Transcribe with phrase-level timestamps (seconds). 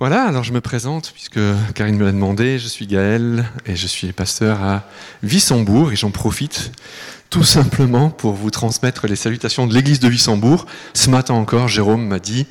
[0.00, 1.40] Voilà, alors je me présente, puisque
[1.74, 4.84] Karine me l'a demandé, je suis Gaël et je suis pasteur à
[5.24, 6.70] Wissembourg et j'en profite
[7.30, 10.66] tout simplement pour vous transmettre les salutations de l'église de Wissembourg.
[10.94, 12.46] Ce matin encore, Jérôme m'a dit,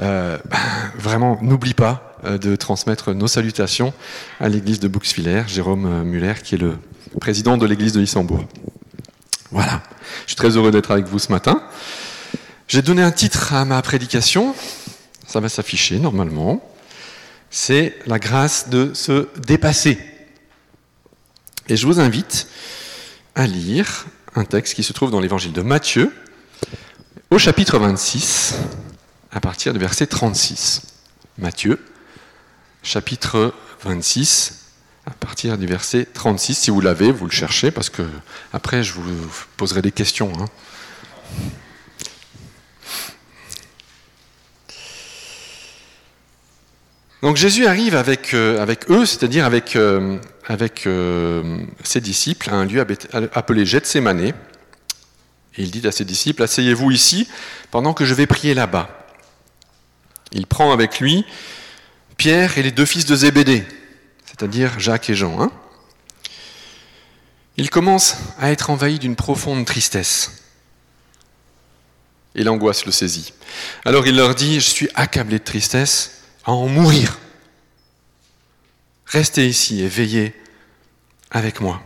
[0.00, 0.58] euh, ben,
[0.98, 3.94] vraiment, n'oublie pas euh, de transmettre nos salutations
[4.38, 6.76] à l'église de Bouxwiller, Jérôme euh, Muller, qui est le
[7.22, 8.44] président de l'église de Wissembourg.
[9.50, 9.82] Voilà,
[10.26, 11.62] je suis très heureux d'être avec vous ce matin.
[12.68, 14.54] J'ai donné un titre à ma prédication,
[15.26, 16.62] ça va s'afficher normalement
[17.52, 19.98] c'est la grâce de se dépasser.
[21.68, 22.48] Et je vous invite
[23.36, 26.12] à lire un texte qui se trouve dans l'évangile de Matthieu,
[27.30, 28.54] au chapitre 26,
[29.30, 30.82] à partir du verset 36.
[31.38, 31.78] Matthieu,
[32.82, 34.70] chapitre 26,
[35.04, 36.54] à partir du verset 36.
[36.54, 38.02] Si vous l'avez, vous le cherchez, parce que
[38.54, 40.32] après, je vous poserai des questions.
[40.40, 40.46] Hein.
[47.22, 52.64] Donc Jésus arrive avec, euh, eux, c'est-à-dire avec, euh, avec euh, ses disciples, à un
[52.64, 52.84] lieu
[53.32, 54.20] appelé Gethsemane.
[54.20, 54.34] Et
[55.56, 57.28] il dit à ses disciples, asseyez-vous ici
[57.70, 59.06] pendant que je vais prier là-bas.
[60.32, 61.24] Il prend avec lui
[62.16, 63.64] Pierre et les deux fils de Zébédée,
[64.26, 65.40] c'est-à-dire Jacques et Jean.
[65.40, 65.50] Hein.
[67.56, 70.42] il commence à être envahi d'une profonde tristesse.
[72.34, 73.32] Et l'angoisse le saisit.
[73.84, 77.18] Alors il leur dit, je suis accablé de tristesse à en mourir.
[79.12, 80.34] Restez ici et veillez
[81.30, 81.82] avec moi.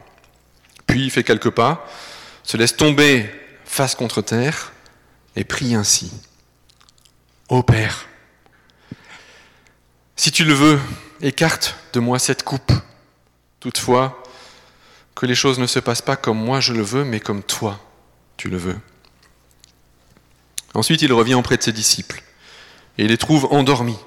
[0.87, 1.87] Puis il fait quelques pas,
[2.43, 3.31] se laisse tomber
[3.65, 4.73] face contre terre
[5.35, 6.13] et prie ainsi.
[7.49, 8.07] Ô Père,
[10.17, 10.81] si tu le veux,
[11.21, 12.73] écarte de moi cette coupe.
[13.61, 14.23] Toutefois,
[15.15, 17.81] que les choses ne se passent pas comme moi je le veux, mais comme toi
[18.37, 18.79] tu le veux.
[20.75, 22.23] Ensuite, il revient auprès de ses disciples
[22.99, 23.99] et les trouve endormis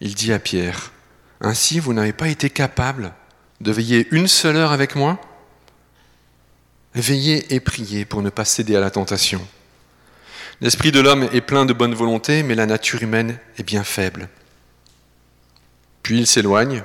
[0.00, 0.92] il dit à Pierre,
[1.40, 3.12] Ainsi vous n'avez pas été capable
[3.60, 5.20] de veiller une seule heure avec moi?
[6.94, 9.40] Veillez et priez pour ne pas céder à la tentation.
[10.60, 14.28] L'esprit de l'homme est plein de bonne volonté, mais la nature humaine est bien faible.
[16.02, 16.82] Puis il s'éloigne.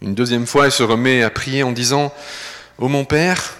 [0.00, 2.12] Une deuxième fois, il se remet à prier en disant
[2.78, 3.56] Ô mon Père,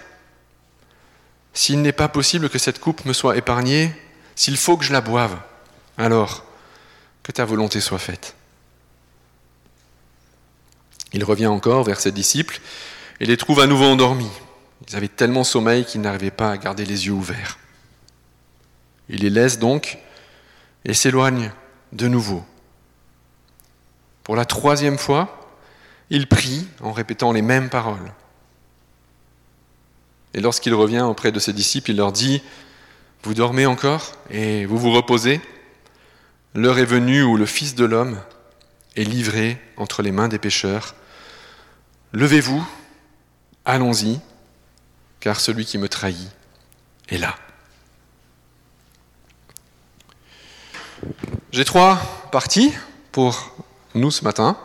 [1.53, 3.93] s'il n'est pas possible que cette coupe me soit épargnée,
[4.35, 5.39] s'il faut que je la boive,
[5.99, 6.45] alors
[7.23, 8.35] que ta volonté soit faite.
[11.15, 12.61] Il revient encore vers ses disciples
[13.21, 14.31] et les trouve à nouveau endormis.
[14.89, 17.59] Ils avaient tellement sommeil qu'ils n'arrivaient pas à garder les yeux ouverts.
[19.09, 19.99] Il les laisse donc
[20.85, 21.53] et s'éloigne
[21.93, 22.45] de nouveau.
[24.25, 25.51] Pour la troisième fois,
[26.11, 28.13] il prie en répétant les mêmes paroles.
[30.35, 32.43] Et lorsqu'il revient auprès de ses disciples, il leur dit,
[33.23, 35.41] Vous dormez encore et vous vous reposez?
[36.55, 38.21] L'heure est venue où le Fils de l'homme
[38.97, 40.95] est livré entre les mains des pécheurs.
[42.13, 42.63] Levez-vous,
[43.65, 44.21] allons-y,
[45.19, 46.31] car celui qui me trahit
[47.09, 47.37] est là.
[51.53, 51.97] J'ai trois
[52.31, 52.73] parties
[53.13, 53.55] pour
[53.95, 54.59] nous ce matin.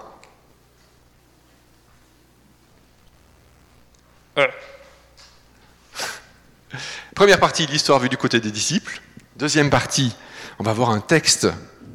[7.16, 9.02] Première partie, l'histoire vue du côté des disciples.
[9.38, 10.16] Deuxième partie,
[10.60, 11.48] on va voir un texte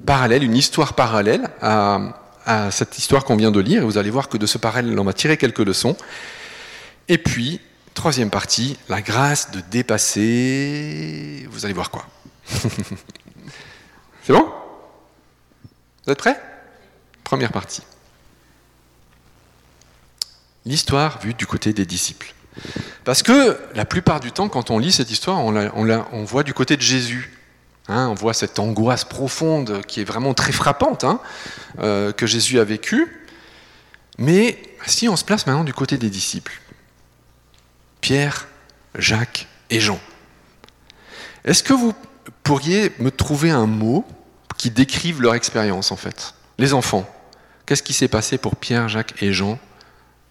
[0.04, 4.10] parallèle, une histoire parallèle à, à cette histoire qu'on vient de lire, et vous allez
[4.10, 5.96] voir que de ce parallèle, on va tirer quelques leçons.
[7.08, 7.60] Et puis,
[7.94, 11.46] troisième partie, la grâce de dépasser.
[11.50, 12.06] Vous allez voir quoi
[14.22, 14.50] C'est bon?
[16.04, 16.40] Vous êtes prêts?
[17.24, 17.82] Première partie.
[20.64, 22.34] L'histoire vue du côté des disciples.
[23.04, 25.56] Parce que la plupart du temps, quand on lit cette histoire, on,
[26.12, 27.41] on voit du côté de Jésus.
[27.88, 31.20] Hein, on voit cette angoisse profonde qui est vraiment très frappante hein,
[31.80, 33.26] euh, que Jésus a vécue.
[34.18, 36.60] Mais si on se place maintenant du côté des disciples,
[38.00, 38.46] Pierre,
[38.96, 39.98] Jacques et Jean,
[41.44, 41.92] est-ce que vous
[42.44, 44.04] pourriez me trouver un mot
[44.56, 46.34] qui décrive leur expérience en fait?
[46.58, 47.08] Les enfants,
[47.66, 49.58] qu'est-ce qui s'est passé pour Pierre, Jacques et Jean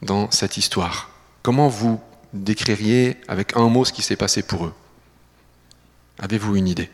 [0.02, 1.10] dans cette histoire?
[1.44, 2.00] Comment vous
[2.34, 4.74] décririez avec un mot ce qui s'est passé pour eux?
[6.20, 6.90] Avez-vous une idée?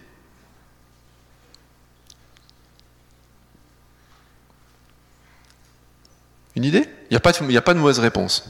[6.58, 6.90] Une idée?
[7.12, 7.32] Il n'y a, pas
[7.74, 8.44] de, mauvaise réponse.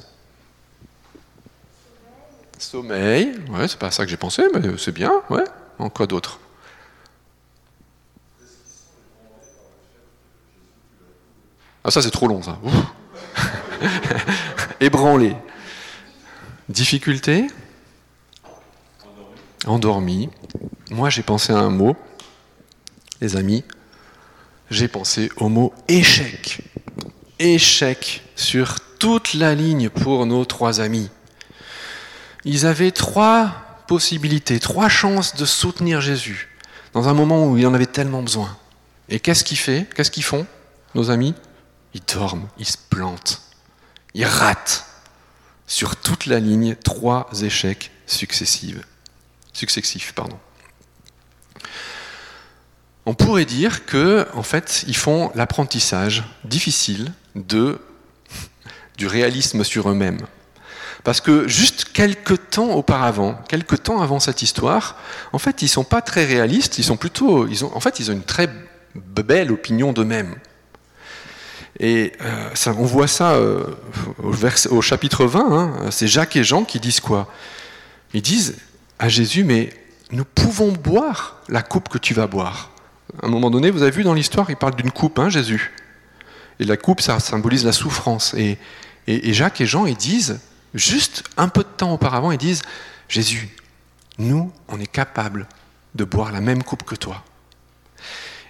[2.57, 5.43] Sommeil, ouais, c'est pas ça que j'ai pensé, mais c'est bien, ouais.
[5.77, 6.39] En quoi d'autre?
[11.83, 12.57] Ah ça c'est trop long ça.
[14.79, 15.35] Ébranlé.
[16.69, 17.47] Difficulté?
[19.65, 20.29] Endormi.
[20.91, 21.97] Moi j'ai pensé à un mot,
[23.19, 23.65] les amis,
[24.71, 26.61] j'ai pensé au mot échec.
[27.39, 31.09] Échec sur toute la ligne pour nos trois amis.
[32.45, 36.49] Ils avaient trois possibilités, trois chances de soutenir Jésus
[36.93, 38.57] dans un moment où il en avait tellement besoin.
[39.09, 40.47] Et qu'est-ce Qu'est-ce qu'ils font,
[40.95, 41.35] nos amis?
[41.93, 43.41] Ils dorment, ils se plantent,
[44.15, 44.85] ils ratent
[45.67, 48.79] sur toute la ligne trois échecs successifs.
[49.53, 50.39] Successifs, pardon.
[53.05, 57.79] On pourrait dire que, en fait, ils font l'apprentissage difficile de,
[58.97, 60.19] du réalisme sur eux-mêmes.
[61.03, 64.97] Parce que juste quelques temps auparavant, quelques temps avant cette histoire,
[65.31, 67.99] en fait, ils ne sont pas très réalistes, ils sont plutôt, ils ont, en fait,
[67.99, 68.49] ils ont une très
[68.95, 70.35] belle opinion d'eux-mêmes.
[71.79, 73.63] Et euh, ça, on voit ça euh,
[74.69, 77.31] au, chapitre 20, hein, c'est Jacques et Jean qui disent quoi?
[78.13, 78.55] Ils disent
[78.97, 79.69] à Jésus, mais
[80.11, 82.71] nous pouvons boire la coupe que tu vas boire.
[83.21, 85.71] À un moment donné, vous avez vu dans l'histoire, il parle d'une coupe, hein, Jésus?
[86.59, 88.33] Et la coupe, ça symbolise la souffrance.
[88.33, 88.57] Et,
[89.33, 90.39] Jacques et Jean, ils disent,
[90.73, 92.61] juste un peu de temps auparavant, ils disent,
[93.07, 93.49] Jésus,
[94.17, 95.47] nous, on est capable
[95.95, 97.23] de boire la même coupe que toi.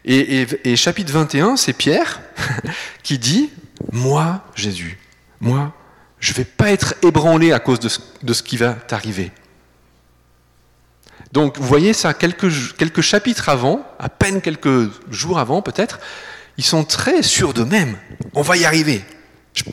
[0.05, 2.21] Et, chapitre 21, c'est Pierre
[3.03, 3.49] qui dit,
[3.91, 4.97] moi, Jésus,
[5.41, 5.73] moi,
[6.19, 9.31] je ne vais pas être ébranlé à cause de ce, qui va t'arriver.
[11.33, 15.99] Donc vous voyez ça, quelques chapitres avant, à peine quelques jours avant peut-être,
[16.57, 17.97] ils sont très sûrs d'eux-mêmes.
[18.33, 19.03] On va y arriver.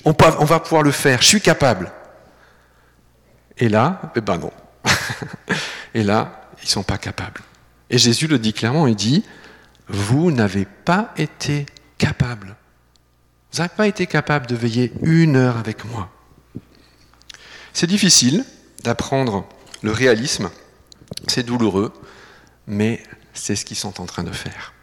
[0.04, 1.22] On, va pouvoir le faire.
[1.22, 1.92] Je suis capable.
[3.58, 4.52] Et là, eh ben non.
[5.94, 7.40] Et là, ils ne sont pas capables.
[7.90, 9.24] Et Jésus le dit clairement, il dit,
[9.88, 11.66] vous n'avez pas été
[11.98, 12.56] capable.
[13.52, 16.10] Vous n'avez pas été capable de veiller une heure avec moi.
[17.72, 18.44] C'est difficile
[18.82, 19.46] d'apprendre
[19.82, 20.50] le réalisme,
[21.28, 21.92] c'est douloureux,
[22.66, 23.02] mais
[23.32, 24.73] c'est ce qu'ils sont en train de faire.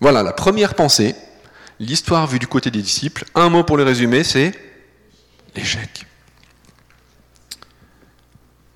[0.00, 1.14] Voilà la première pensée,
[1.80, 3.24] l'histoire vue du côté des disciples.
[3.34, 4.52] Un mot pour le résumer, c'est
[5.54, 6.06] l'échec.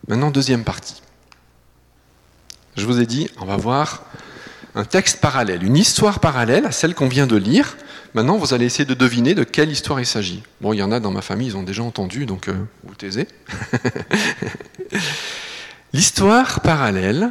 [0.09, 1.03] Maintenant, deuxième partie.
[2.77, 4.05] Je vous ai dit, on va voir
[4.75, 7.77] un texte parallèle, une histoire parallèle à celle qu'on vient de lire.
[8.15, 10.43] Maintenant, vous allez essayer de deviner de quelle histoire il s'agit.
[10.61, 12.95] Bon, il y en a dans ma famille, ils ont déjà entendu, donc euh, vous
[12.95, 13.29] taisez.
[15.93, 17.29] l'histoire parallèle,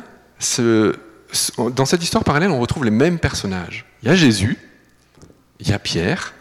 [1.57, 3.85] dans cette histoire parallèle, on retrouve les mêmes personnages.
[4.01, 4.57] Il y a Jésus,
[5.59, 6.33] il y a Pierre,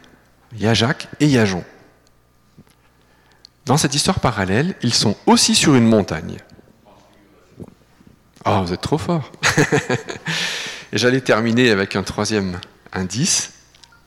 [0.54, 1.64] il y a Jacques et il y a Jean.
[3.66, 6.38] Dans cette histoire parallèle, ils sont aussi sur une montagne.
[8.46, 9.30] Oh, vous êtes trop fort
[10.92, 12.58] j'allais terminer avec un troisième
[12.92, 13.52] indice.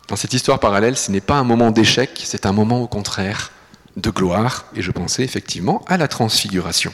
[0.07, 3.51] Dans cette histoire parallèle, ce n'est pas un moment d'échec, c'est un moment au contraire
[3.97, 6.93] de gloire, et je pensais effectivement à la transfiguration.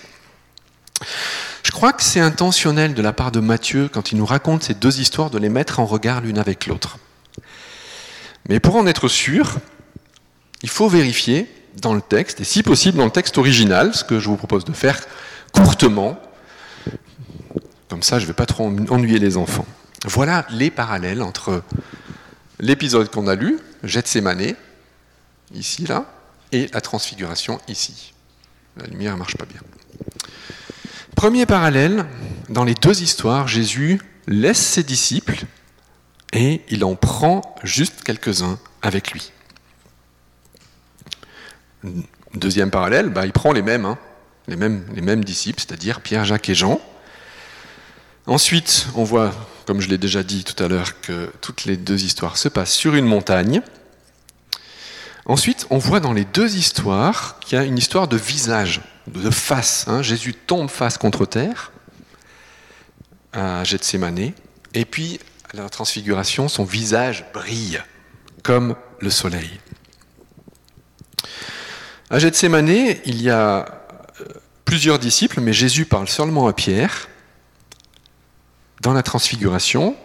[1.77, 4.73] Je crois que c'est intentionnel de la part de Matthieu, quand il nous raconte ces
[4.73, 6.97] deux histoires, de les mettre en regard l'une avec l'autre.
[8.49, 9.57] Mais pour en être sûr,
[10.63, 14.19] il faut vérifier dans le texte, et si possible dans le texte original, ce que
[14.19, 14.99] je vous propose de faire
[15.51, 16.19] courtement,
[17.89, 19.67] comme ça je ne vais pas trop ennuyer les enfants.
[20.03, 21.61] Voilà les parallèles entre
[22.59, 24.55] l'épisode qu'on a lu, Gethsemane,
[25.53, 26.05] ici, là,
[26.51, 28.15] et la transfiguration, ici.
[28.77, 29.61] La lumière ne marche pas bien.
[31.17, 32.05] Premier parallèle,
[32.47, 35.45] dans les deux histoires, Jésus laisse ses disciples
[36.31, 39.31] et il en prend juste quelques-uns avec lui.
[42.35, 43.97] Deuxième parallèle, bah, il prend les mêmes, hein,
[44.47, 46.79] les mêmes, les mêmes disciples, c'est-à-dire Pierre, Jacques et Jean.
[48.27, 49.33] Ensuite, on voit
[49.65, 52.73] comme je l'ai déjà dit tout à l'heure, que toutes les deux histoires se passent
[52.73, 53.63] sur une montagne.
[55.25, 59.29] Ensuite, on voit dans les deux histoires qu'il y a une histoire de visage, de
[59.29, 59.85] face.
[59.87, 60.01] Hein.
[60.01, 61.71] Jésus tombe face contre terre
[63.33, 64.31] à Gethsemane,
[64.73, 65.19] et puis
[65.53, 67.81] à la transfiguration, son visage brille
[68.43, 69.59] comme le soleil.
[72.09, 73.65] À Gethsemane, il y a
[74.21, 74.25] euh,
[74.65, 77.09] plusieurs disciples, mais Jésus parle seulement à Pierre.
[78.81, 79.95] Dans la transfiguration,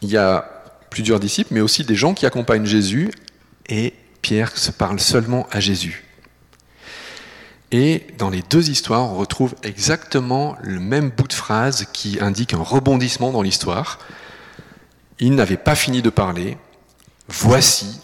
[0.00, 0.48] il y a
[0.90, 3.10] plusieurs disciples, mais aussi des gens qui accompagnent Jésus,
[3.68, 6.04] et Pierre se parle seulement à Jésus.
[7.72, 12.52] Et dans les deux histoires, on retrouve exactement le même bout de phrase qui indique
[12.52, 13.98] un rebondissement dans l'histoire.
[15.18, 16.58] Il n'avait pas fini de parler,
[17.28, 18.00] voici,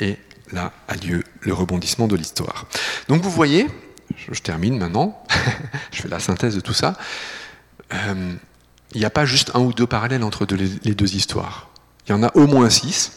[0.00, 0.18] et
[0.50, 2.66] là a lieu le rebondissement de l'histoire.
[3.08, 3.68] Donc vous voyez,
[4.16, 5.22] je termine maintenant,
[5.92, 6.94] je fais la synthèse de tout ça.
[7.94, 8.34] Euh,
[8.92, 11.70] il n'y a pas juste un ou deux parallèles entre les deux histoires.
[12.06, 13.12] Il y en a au moins six.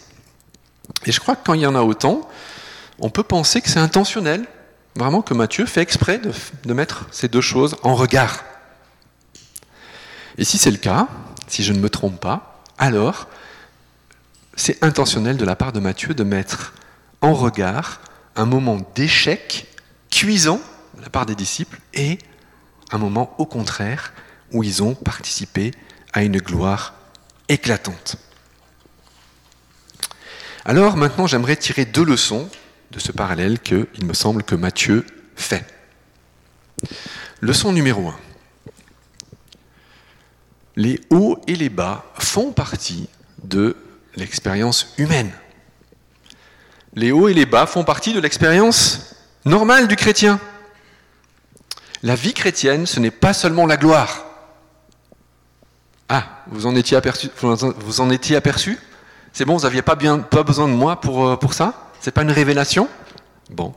[1.05, 2.29] Et je crois que quand il y en a autant,
[3.00, 4.46] on peut penser que c'est intentionnel,
[4.96, 8.44] vraiment que Matthieu fait exprès de, mettre ces deux choses en regard.
[10.38, 11.08] Et si c'est le cas,
[11.48, 13.28] si je ne me trompe pas, alors
[14.56, 16.74] c'est intentionnel de la part de Matthieu de mettre
[17.22, 18.00] en regard
[18.36, 19.68] un moment d'échec
[20.10, 20.62] cuisant
[20.98, 22.20] de la part des disciples et
[22.92, 24.14] un moment au contraire
[24.52, 25.72] où ils ont participé
[26.14, 26.94] à une gloire
[27.50, 28.18] éclatante.
[30.64, 32.50] Alors maintenant j'aimerais tirer deux leçons
[32.96, 35.66] de ce parallèle que il me semble que Matthieu fait.
[37.42, 38.16] Leçon numéro 1.
[40.78, 43.10] Les hauts et les bas font partie
[43.44, 43.75] de
[44.16, 45.32] l'expérience humaine.
[46.94, 50.40] Les hauts et les bas font partie de l'expérience normale du chrétien.
[52.02, 54.25] La vie chrétienne, ce n'est pas seulement la gloire.
[56.08, 58.80] Ah, vous en étiez aperçu Vous en étiez aperçu?
[59.34, 61.85] C'est bon, vous n'aviez pas, besoin de moi pour, euh, pour ça?
[62.05, 62.88] C'est pas une révélation?
[63.50, 63.74] Bon.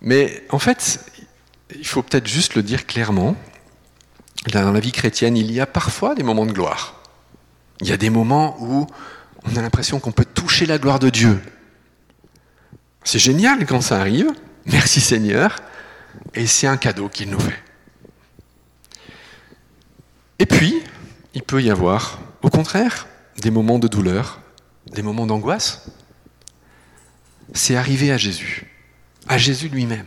[0.00, 1.04] Mais en fait,
[1.74, 3.34] il faut peut-être juste le dire clairement.
[4.52, 7.02] Dans la vie chrétienne, il y a parfois des moments de gloire.
[7.80, 8.86] Il y a des moments où
[9.46, 11.42] on a l'impression qu'on peut toucher la gloire de Dieu.
[13.02, 14.30] C'est génial quand ça arrive.
[14.64, 15.56] Merci Seigneur.
[16.34, 17.64] Et c'est un cadeau qu'il nous fait.
[20.38, 20.84] Et puis,
[21.34, 23.08] il peut y avoir, au contraire,
[23.38, 24.40] des moments de douleur,
[24.92, 25.90] des moments d'angoisse.
[27.56, 28.66] C'est arrivé à Jésus,
[29.26, 30.04] à Jésus lui-même.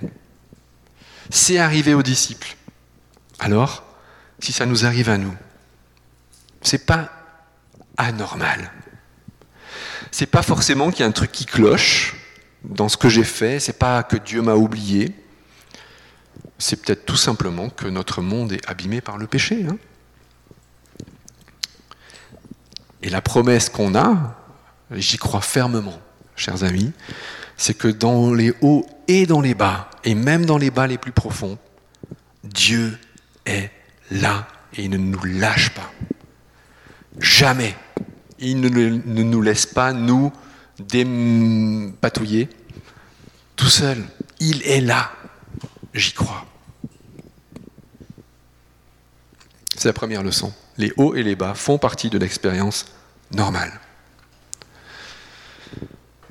[1.32, 2.56] C'est arrivé aux disciples.
[3.40, 3.84] Alors,
[4.40, 5.36] si ça nous arrive à nous,
[6.62, 7.12] c'est pas
[7.98, 8.72] anormal.
[10.12, 12.16] C'est pas forcément qu'il y a un truc qui cloche
[12.64, 15.16] dans ce que j'ai fait, c'est pas que Dieu m'a oublié,
[16.60, 19.66] c'est peut-être tout simplement que notre monde est abîmé par le péché.
[19.68, 19.78] Hein.
[23.02, 24.38] et la promesse qu'on a,
[24.92, 26.00] j'y crois fermement,
[26.40, 26.92] chers amis,
[27.58, 30.98] c'est que dans les hauts et dans les bas, et même dans les bas les
[30.98, 31.58] plus profonds,
[32.44, 32.98] Dieu
[33.46, 33.70] est
[34.12, 35.92] là et il ne nous lâche pas.
[37.20, 37.76] Jamais.
[38.40, 40.32] Il ne, nous laisse pas nous
[40.80, 42.48] dépatouiller
[43.58, 44.02] tout seul.
[44.40, 45.12] Il est là.
[45.94, 46.46] J'y crois.
[49.76, 50.54] C'est la première leçon.
[50.78, 52.86] Les hauts et les bas font partie de l'expérience
[53.32, 53.74] normale.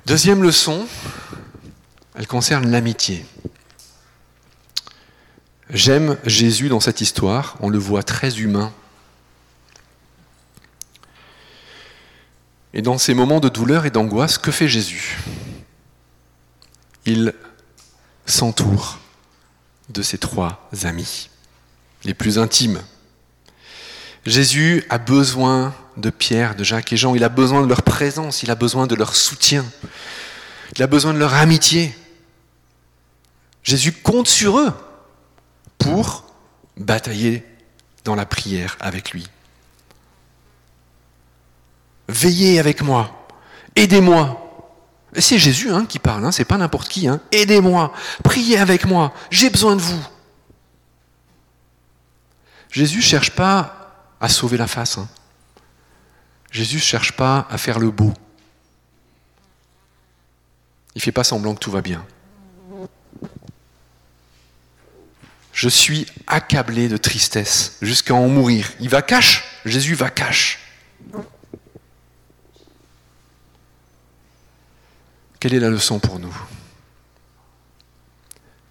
[0.09, 0.87] Deuxième leçon,
[2.15, 3.27] elle concerne l'amitié.
[5.69, 8.73] J'aime Jésus dans cette histoire, on le voit très humain.
[12.73, 15.19] Et dans ces moments de douleur et d'angoisse, que fait Jésus?
[17.05, 17.35] Il
[18.25, 18.97] s'entoure
[19.89, 21.29] de ses trois amis,
[22.03, 22.81] les plus intimes,
[24.29, 28.43] Jésus a besoin de Pierre, de Jacques et Jean, il a besoin de leur présence,
[28.43, 29.65] il a besoin de leur soutien,
[30.75, 31.95] il a besoin de leur amitié.
[33.63, 34.71] Jésus compte sur eux
[35.79, 36.25] pour
[36.77, 37.43] batailler
[38.05, 39.27] dans la prière avec lui.
[42.07, 43.27] Veillez avec moi,
[43.75, 44.45] aidez-moi.
[45.17, 47.07] C'est Jésus hein, qui parle, hein, c'est pas n'importe qui.
[47.07, 47.19] Hein.
[47.31, 47.93] Aidez-moi,
[48.23, 50.07] priez avec moi, j'ai besoin de vous.
[52.69, 53.78] Jésus ne cherche pas
[54.19, 54.97] à sauver la face.
[54.97, 55.07] Hein.
[56.51, 58.13] Jésus ne cherche pas à faire le beau.
[60.95, 62.05] Il ne fait pas semblant que tout va bien.
[65.53, 68.71] Je suis accablé de tristesse jusqu'à en mourir.
[68.79, 69.43] Il va cache.
[69.65, 70.59] Jésus va cache.
[75.39, 76.35] Quelle est la leçon pour nous?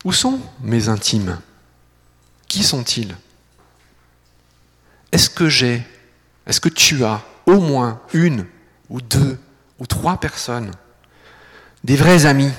[0.05, 1.41] Où sont mes intimes?
[2.47, 3.17] Qui sont-ils?
[5.13, 5.83] Est-ce que j'ai,
[6.47, 8.47] est-ce que tu as au moins une
[8.91, 9.39] ou deux
[9.79, 10.73] ou trois personnes,
[11.85, 12.53] des vrais amis,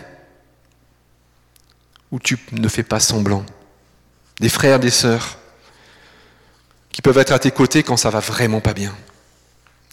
[2.11, 3.45] où tu ne fais pas semblant,
[4.39, 5.37] des frères, des sœurs,
[6.91, 8.95] qui peuvent être à tes côtés quand ça va vraiment pas bien?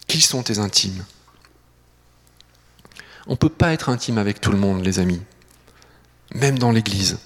[0.07, 1.05] Qui sont tes intimes?
[3.27, 5.21] On ne peut pas être intime avec tout le monde, les amis,
[6.35, 7.19] même dans l'Église.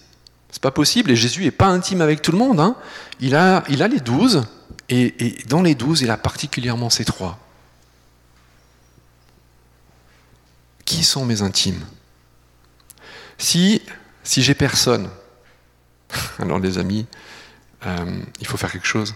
[0.51, 2.59] C'est pas possible, et Jésus n'est pas intime avec tout le monde.
[2.59, 2.75] Hein.
[3.21, 4.47] Il, a, il a les douze,
[4.91, 7.39] et, dans les douze, il a particulièrement ces trois.
[10.85, 11.87] Qui sont mes intimes?
[13.39, 13.83] Si,
[14.25, 15.09] si j'ai personne,
[16.41, 17.07] alors les amis,
[17.87, 19.15] euh, il faut faire quelque chose.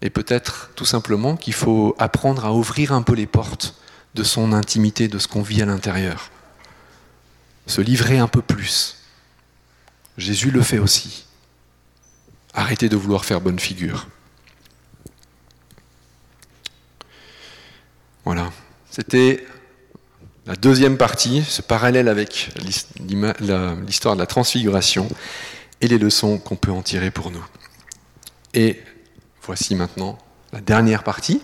[0.00, 3.74] Et peut-être tout simplement qu'il faut apprendre à ouvrir un peu les portes
[4.14, 6.30] de son intimité, de ce qu'on vit à l'intérieur.
[7.66, 8.96] Se livrer un peu plus.
[10.16, 11.26] Jésus le fait aussi.
[12.54, 14.06] Arrêtez de vouloir faire bonne figure.
[18.24, 18.50] Voilà.
[18.94, 19.44] C'était
[20.46, 22.50] la deuxième partie, ce parallèle avec
[23.88, 25.08] l'histoire de la transfiguration
[25.80, 27.44] et les leçons qu'on peut en tirer pour nous.
[28.52, 28.80] Et
[29.42, 30.16] voici maintenant
[30.52, 31.42] la dernière partie.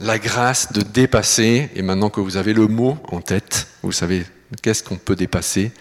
[0.00, 4.26] la grâce de dépasser, et maintenant que vous avez le mot en tête, vous savez
[4.60, 5.72] qu'est-ce qu'on peut dépasser,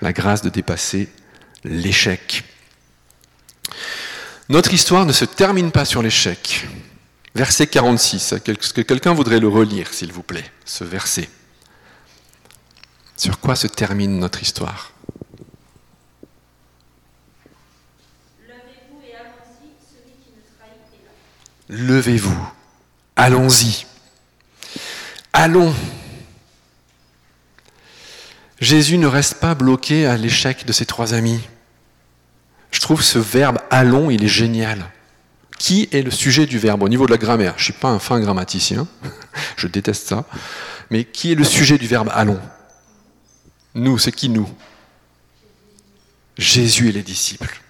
[0.00, 1.10] la grâce de dépasser
[1.64, 2.44] l'échec.
[4.48, 6.66] Notre histoire ne se termine pas sur l'échec.
[7.36, 11.28] Verset 46, est-ce que quelqu'un voudrait le relire, s'il vous plaît, ce verset
[13.14, 14.94] Sur quoi se termine notre histoire?
[18.48, 21.86] Levez-vous et allons-y, celui qui me trahit est là.
[21.86, 22.48] Levez-vous,
[23.16, 23.84] allons-y.
[25.34, 25.74] Allons.
[28.60, 31.42] Jésus ne reste pas bloqué à l'échec de ses trois amis.
[32.70, 34.90] Je trouve ce verbe allons, il est génial.
[35.58, 37.88] Qui est le sujet du verbe au niveau de la grammaire Je ne suis pas
[37.88, 38.86] un fin grammaticien,
[39.56, 40.24] je déteste ça.
[40.90, 42.40] Mais qui est le sujet du verbe allons?
[43.74, 44.48] Nous, c'est qui nous?
[46.38, 47.60] Jésus et les disciples.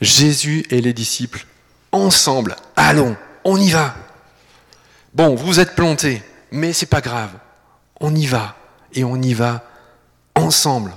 [0.00, 1.46] Jésus et les disciples,
[1.92, 3.94] ensemble, allons, on y va.
[5.14, 7.30] Bon, vous êtes plantés, mais c'est pas grave.
[8.00, 8.56] On y va
[8.92, 9.64] et on y va
[10.34, 10.92] ensemble.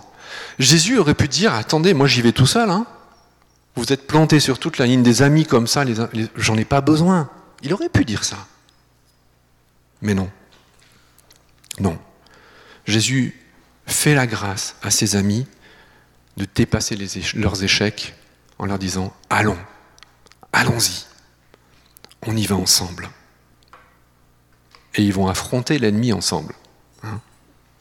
[0.60, 2.70] Jésus aurait pu dire attendez, moi j'y vais tout seul.
[2.70, 2.86] Hein.
[3.78, 5.86] Vous êtes plantés sur toute la ligne des amis comme ça,
[6.36, 7.30] j'en ai pas besoin.
[7.62, 8.48] Il aurait pu dire ça.
[10.02, 10.32] Mais non.
[11.80, 12.00] Non.
[12.86, 13.40] Jésus
[13.86, 15.46] fait la grâce à ses amis
[16.38, 16.98] de dépasser
[17.36, 18.16] leurs échecs
[18.58, 19.58] en leur disant Allons,
[20.54, 21.06] allons-y,
[22.26, 23.10] on y va ensemble.
[24.96, 26.56] Et ils vont affronter l'ennemi ensemble,
[27.04, 27.22] hein,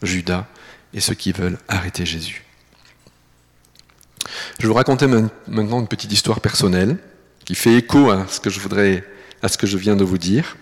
[0.03, 0.45] Judas
[0.93, 2.46] et ceux qui veulent arrêter Jésus.
[4.59, 5.07] Je vais vous raconter
[5.47, 6.97] maintenant une petite histoire personnelle
[7.45, 9.03] qui fait écho à ce que je voudrais,
[9.41, 10.57] à ce que je viens de vous dire.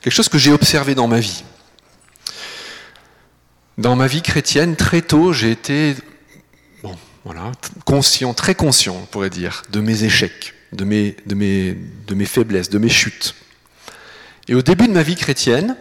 [0.00, 1.44] Quelque chose que j'ai observé dans ma vie.
[3.78, 5.94] Dans ma vie chrétienne, très tôt, j'ai été
[6.82, 7.52] bon, voilà,
[7.84, 11.76] conscient, très conscient, on pourrait dire, de mes échecs, de mes, de mes,
[12.06, 13.34] de mes faiblesses, de mes chutes.
[14.48, 15.76] Et au début de ma vie chrétienne,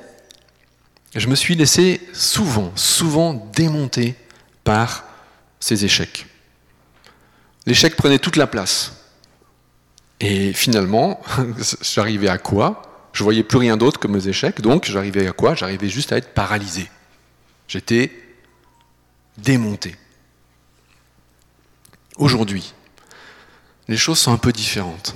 [1.15, 4.15] je me suis laissé souvent, souvent démonter
[4.63, 5.03] par
[5.59, 6.25] ces échecs.
[7.65, 8.93] L'échec prenait toute la place.
[10.19, 11.21] Et finalement,
[11.81, 13.09] j'arrivais à quoi?
[13.13, 15.55] Je voyais plus rien d'autre que mes échecs, donc j'arrivais à quoi?
[15.55, 16.89] J'arrivais juste à être paralysé.
[17.67, 18.11] J'étais
[19.37, 19.95] démonté.
[22.17, 22.73] Aujourd'hui,
[23.87, 25.15] les choses sont un peu différentes.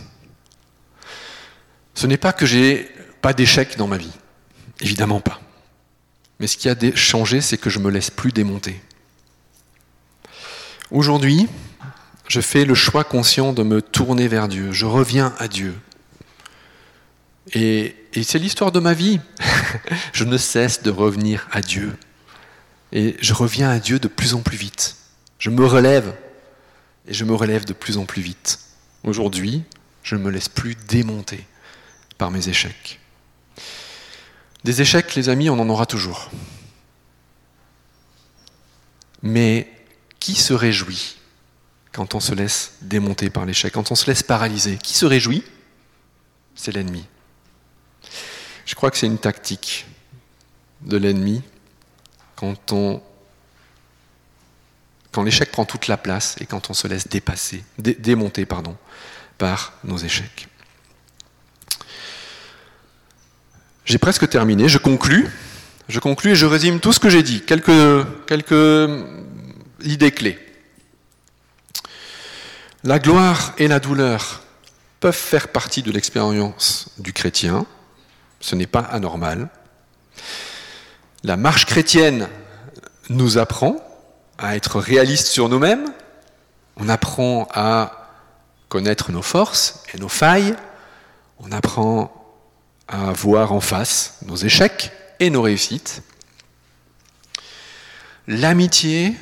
[1.93, 2.89] Ce n'est pas que j'ai
[3.21, 4.12] pas d'échec dans ma vie,
[4.81, 5.39] évidemment pas.
[6.39, 8.81] Mais ce qui a changé, c'est que je me laisse plus démonter.
[10.91, 11.47] Aujourd'hui,
[12.27, 14.71] je fais le choix conscient de me tourner vers Dieu.
[14.71, 15.75] Je reviens à Dieu.
[17.53, 19.19] Et, c'est l'histoire de ma vie.
[20.13, 21.95] je ne cesse de revenir à Dieu.
[22.91, 24.95] Et je reviens à Dieu de plus en plus vite.
[25.38, 26.15] Je me relève.
[27.07, 28.59] Et je me relève de plus en plus vite.
[29.03, 29.63] Aujourd'hui,
[30.01, 31.45] je ne me laisse plus démonter
[32.17, 32.99] par mes échecs.
[34.63, 36.31] Des échecs, les amis, on en aura toujours.
[39.21, 39.71] Mais
[40.19, 41.17] qui se réjouit
[41.95, 45.45] quand on se laisse démonter par l'échec, quand on se laisse paralyser Qui se réjouit?
[46.53, 47.05] C'est l'ennemi.
[48.65, 49.86] Je crois que c'est une tactique
[50.81, 51.41] de l'ennemi
[52.36, 52.93] quand
[55.23, 58.75] l'échec prend toute la place et quand on se laisse dépasser, démonter pardon,
[59.38, 60.49] par nos échecs.
[63.86, 65.29] J'ai presque terminé, je conclus.
[65.88, 67.41] Je conclus et je résume tout ce que j'ai dit.
[67.41, 68.89] Quelques
[69.81, 70.44] idées clés.
[72.86, 74.43] La gloire et la douleur
[75.00, 77.65] peuvent faire partie de l'expérience du chrétien.
[78.39, 79.50] Ce n'est pas anormal.
[81.24, 82.30] La marche chrétienne
[83.10, 83.78] nous apprend
[84.38, 85.91] à être réaliste sur nous-mêmes.
[86.78, 88.12] On apprend à
[88.69, 90.56] connaître nos forces et nos failles.
[91.39, 92.13] On apprend
[92.88, 96.04] à voir en face nos échecs et nos réussites.
[98.28, 99.15] L'amitié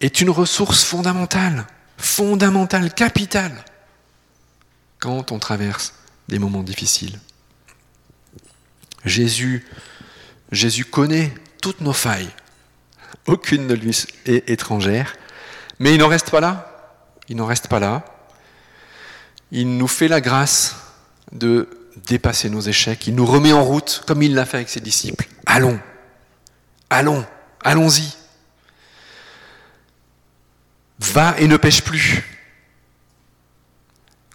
[0.00, 3.64] est une ressource fondamentale, fondamentale, capitale,
[4.98, 5.94] quand on traverse
[6.28, 7.18] des moments difficiles.
[9.04, 9.64] Jésus,
[10.50, 12.30] Jésus connaît toutes nos failles.
[13.26, 15.16] Aucune ne lui est étrangère.
[15.78, 16.72] Mais il n'en reste pas là.
[17.28, 18.04] Il n'en reste pas là.
[19.52, 20.76] Il nous fait la grâce
[21.32, 21.68] de
[22.08, 23.06] dépasser nos échecs.
[23.06, 25.26] Il nous remet en route comme il l'a fait avec ses disciples.
[25.44, 25.80] Allons,
[26.90, 27.24] allons,
[27.62, 28.12] allons-y.
[30.98, 32.24] Va et ne pêche plus.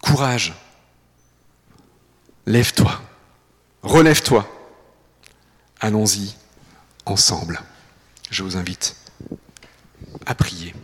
[0.02, 0.54] Courage.
[2.46, 3.02] Lève-toi.
[3.84, 4.48] Relève-toi.
[5.80, 6.36] Allons-y
[7.06, 7.62] ensemble.
[8.30, 8.96] Je vous invite
[10.26, 10.76] à prier.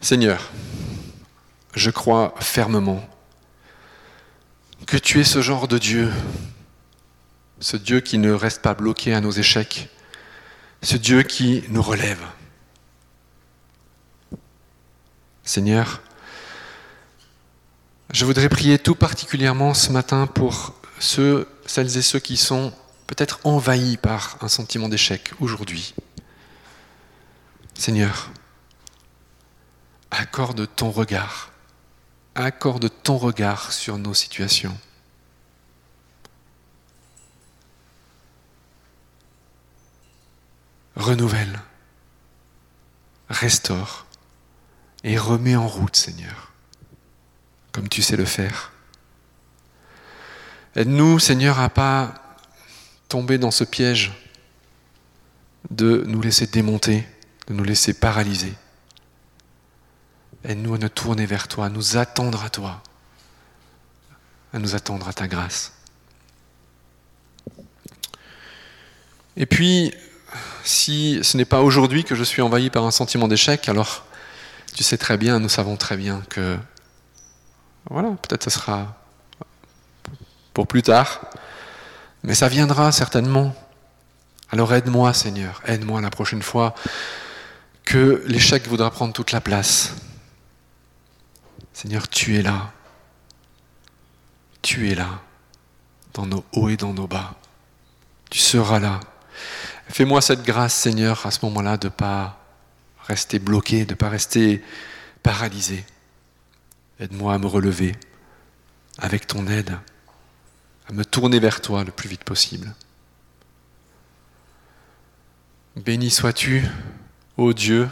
[0.00, 0.50] Seigneur,
[1.74, 3.06] je crois fermement
[4.86, 6.10] que tu es ce genre de Dieu,
[7.60, 9.90] ce Dieu qui ne reste pas bloqué à nos échecs,
[10.82, 12.24] ce Dieu qui nous relève.
[15.44, 16.00] Seigneur,
[18.12, 22.72] je voudrais prier tout particulièrement ce matin pour ceux, celles et ceux qui sont
[23.06, 25.94] peut-être envahis par un sentiment d'échec aujourd'hui.
[27.74, 28.30] Seigneur,
[30.10, 31.52] accorde ton regard,
[32.34, 34.76] accorde ton regard sur nos situations.
[41.00, 41.58] Renouvelle,
[43.30, 44.04] restaure
[45.02, 46.52] et remets en route, Seigneur,
[47.72, 48.72] comme tu sais le faire.
[50.76, 52.36] Aide-nous, Seigneur, à pas
[53.08, 54.12] tomber dans ce piège
[55.70, 57.08] de nous laisser démonter,
[57.46, 58.52] de nous laisser paralyser.
[60.44, 62.82] Aide-nous à nous tourner vers toi, à nous attendre à toi,
[64.52, 65.72] à nous attendre à ta grâce.
[69.38, 69.94] Et puis,
[70.64, 74.04] si ce n'est pas aujourd'hui que je suis envahi par un sentiment d'échec, alors
[74.74, 76.58] tu sais très bien, nous savons très bien que,
[77.88, 78.96] voilà, peut-être ce sera
[80.54, 81.20] pour plus tard,
[82.22, 83.54] mais ça viendra certainement.
[84.50, 86.74] Alors aide-moi, Seigneur, aide-moi la prochaine fois
[87.84, 89.94] que l'échec voudra prendre toute la place.
[91.72, 92.72] Seigneur, tu es là.
[94.62, 95.20] Tu es là,
[96.12, 97.34] dans nos hauts et dans nos bas.
[98.28, 99.00] Tu seras là.
[99.92, 102.38] Fais-moi cette grâce, Seigneur, à ce moment-là, de ne pas
[103.06, 104.62] rester bloqué, de ne pas rester
[105.22, 105.84] paralysé.
[107.00, 107.96] Aide-moi à me relever
[108.98, 109.76] avec ton aide,
[110.88, 112.72] à me tourner vers toi le plus vite possible.
[115.76, 116.64] Béni sois-tu,
[117.36, 117.88] ô Dieu,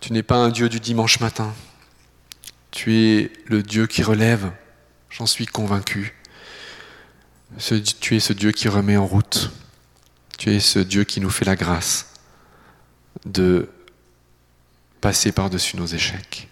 [0.00, 1.54] tu n'es pas un Dieu du dimanche matin,
[2.70, 4.52] tu es le Dieu qui relève,
[5.08, 6.14] j'en suis convaincu.
[7.58, 9.50] Tu es ce Dieu qui remet en route,
[10.40, 12.06] tu es ce Dieu qui nous fait la grâce
[13.26, 13.68] de
[15.02, 16.48] passer par-dessus nos échecs.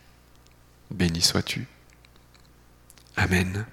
[0.90, 1.66] Béni sois-tu.
[3.16, 3.64] Amen.